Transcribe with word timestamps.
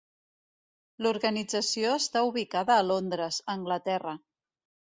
L'organització 1.05 1.93
està 1.99 2.25
ubicada 2.31 2.79
a 2.79 2.89
Londres, 2.89 3.41
Anglaterra. 3.57 4.19